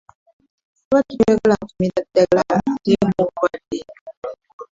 [0.87, 2.69] Lwaki toyagala kumira ddagala ate
[3.07, 3.79] ng'oli mulwadde?